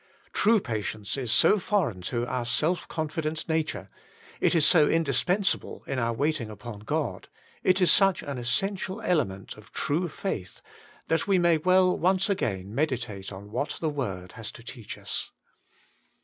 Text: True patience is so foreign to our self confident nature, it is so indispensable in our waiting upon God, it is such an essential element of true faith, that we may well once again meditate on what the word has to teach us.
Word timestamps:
True 0.33 0.59
patience 0.59 1.15
is 1.15 1.31
so 1.31 1.59
foreign 1.59 2.01
to 2.09 2.25
our 2.25 2.43
self 2.43 2.87
confident 2.87 3.47
nature, 3.47 3.87
it 4.39 4.55
is 4.55 4.65
so 4.65 4.89
indispensable 4.89 5.83
in 5.85 5.99
our 5.99 6.11
waiting 6.11 6.49
upon 6.49 6.79
God, 6.79 7.27
it 7.61 7.79
is 7.81 7.91
such 7.91 8.23
an 8.23 8.39
essential 8.39 8.99
element 9.03 9.57
of 9.57 9.71
true 9.71 10.07
faith, 10.07 10.59
that 11.07 11.27
we 11.27 11.37
may 11.37 11.59
well 11.59 11.95
once 11.95 12.31
again 12.31 12.73
meditate 12.73 13.31
on 13.31 13.51
what 13.51 13.77
the 13.79 13.89
word 13.89 14.31
has 14.31 14.51
to 14.53 14.63
teach 14.63 14.97
us. 14.97 15.31